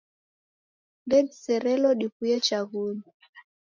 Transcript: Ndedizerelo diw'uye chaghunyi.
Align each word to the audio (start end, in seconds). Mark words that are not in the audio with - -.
Ndedizerelo 1.05 1.89
diw'uye 1.99 2.37
chaghunyi. 2.47 3.07